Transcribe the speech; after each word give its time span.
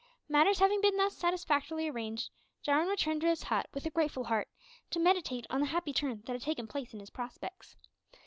Matters 0.27 0.57
having 0.57 0.81
been 0.81 0.97
thus 0.97 1.15
satisfactorily 1.15 1.87
arranged, 1.87 2.31
Jarwin 2.63 2.87
returned 2.87 3.21
to 3.21 3.27
his 3.27 3.43
hut 3.43 3.67
with 3.71 3.85
a 3.85 3.91
grateful 3.91 4.23
heart, 4.23 4.47
to 4.89 4.99
meditate 4.99 5.45
on 5.51 5.59
the 5.61 5.67
happy 5.67 5.93
turn 5.93 6.23
that 6.25 6.31
had 6.33 6.41
taken 6.41 6.65
place 6.65 6.91
in 6.91 6.99
his 6.99 7.11
prospects. 7.11 7.75